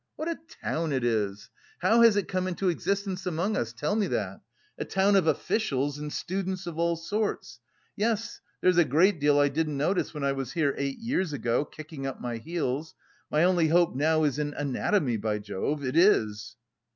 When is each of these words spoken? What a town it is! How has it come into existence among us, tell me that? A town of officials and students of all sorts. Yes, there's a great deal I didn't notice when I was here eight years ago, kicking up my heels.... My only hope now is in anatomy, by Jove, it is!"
What 0.15 0.27
a 0.27 0.39
town 0.63 0.91
it 0.93 1.03
is! 1.03 1.51
How 1.83 2.01
has 2.01 2.15
it 2.17 2.27
come 2.27 2.47
into 2.47 2.69
existence 2.69 3.27
among 3.27 3.55
us, 3.55 3.71
tell 3.71 3.95
me 3.95 4.07
that? 4.07 4.41
A 4.79 4.83
town 4.83 5.15
of 5.15 5.27
officials 5.27 5.99
and 5.99 6.11
students 6.11 6.65
of 6.65 6.79
all 6.79 6.95
sorts. 6.95 7.59
Yes, 7.95 8.41
there's 8.61 8.79
a 8.79 8.83
great 8.83 9.19
deal 9.19 9.37
I 9.37 9.47
didn't 9.47 9.77
notice 9.77 10.11
when 10.11 10.23
I 10.23 10.31
was 10.31 10.53
here 10.53 10.73
eight 10.75 10.97
years 10.97 11.33
ago, 11.33 11.65
kicking 11.65 12.07
up 12.07 12.19
my 12.19 12.37
heels.... 12.37 12.95
My 13.29 13.43
only 13.43 13.67
hope 13.67 13.93
now 13.95 14.23
is 14.23 14.39
in 14.39 14.55
anatomy, 14.55 15.17
by 15.17 15.37
Jove, 15.37 15.85
it 15.85 15.95
is!" 15.95 16.55